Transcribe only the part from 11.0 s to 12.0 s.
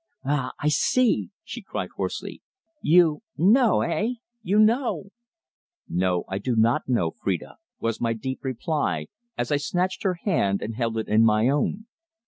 in my own.